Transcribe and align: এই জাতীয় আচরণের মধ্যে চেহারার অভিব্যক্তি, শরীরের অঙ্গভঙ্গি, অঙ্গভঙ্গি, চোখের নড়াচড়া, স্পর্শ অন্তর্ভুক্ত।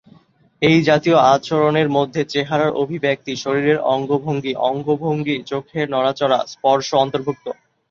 এই 0.61 0.77
জাতীয় 0.83 1.17
আচরণের 1.33 1.89
মধ্যে 1.89 2.21
চেহারার 2.25 2.71
অভিব্যক্তি, 2.73 3.33
শরীরের 3.35 3.79
অঙ্গভঙ্গি, 3.93 4.53
অঙ্গভঙ্গি, 4.69 5.35
চোখের 5.51 5.85
নড়াচড়া, 5.89 6.39
স্পর্শ 6.47 6.89
অন্তর্ভুক্ত। 7.03 7.45